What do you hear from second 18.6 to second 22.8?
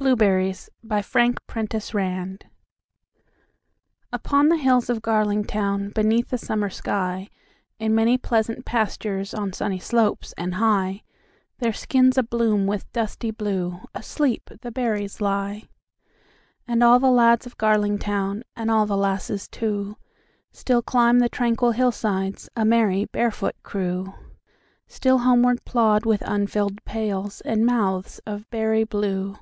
all the lasses too, Still climb the tranquil hillsides,A